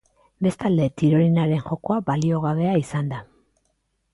Bestalde, 0.45 0.87
tirolinaren 1.01 1.61
jokoa 1.67 1.99
baliogabea 2.07 2.73
izan 2.85 3.13
da. 3.13 3.21